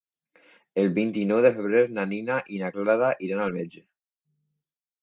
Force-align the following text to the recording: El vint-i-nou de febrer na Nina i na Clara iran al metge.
El 0.83 0.87
vint-i-nou 0.95 1.43
de 1.47 1.51
febrer 1.59 1.83
na 1.99 2.07
Nina 2.15 2.41
i 2.57 2.63
na 2.65 2.73
Clara 2.79 3.13
iran 3.29 3.47
al 3.47 3.57
metge. 3.61 3.87